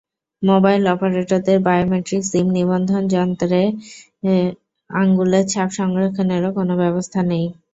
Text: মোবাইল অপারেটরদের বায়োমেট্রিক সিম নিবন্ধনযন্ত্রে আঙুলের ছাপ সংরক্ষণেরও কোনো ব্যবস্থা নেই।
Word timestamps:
মোবাইল 0.43 0.83
অপারেটরদের 0.93 1.57
বায়োমেট্রিক 1.67 2.21
সিম 2.25 2.47
নিবন্ধনযন্ত্রে 2.57 3.61
আঙুলের 4.89 5.45
ছাপ 5.47 5.69
সংরক্ষণেরও 5.79 6.49
কোনো 6.57 6.73
ব্যবস্থা 6.81 7.19
নেই। 7.29 7.45